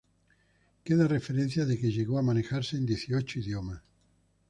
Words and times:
Queda 0.85 1.13
referencia 1.17 1.63
de 1.65 1.75
que 1.79 1.91
llegó 1.91 2.17
a 2.17 2.23
manejarse 2.23 2.75
en 2.75 2.87
dieciocho 2.87 3.37
idiomas. 3.37 3.83